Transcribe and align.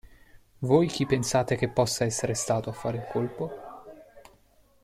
Voi 0.61 0.87
chi 0.87 1.05
pensate 1.05 1.55
che 1.55 1.69
possa 1.69 2.05
essere 2.05 2.33
stato 2.33 2.71
a 2.71 2.73
fare 2.73 2.97
il 2.97 3.05
colpo? 3.07 3.51